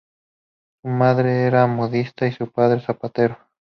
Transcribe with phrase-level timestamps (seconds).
[0.81, 3.37] Su madre era modista y su padre zapatero.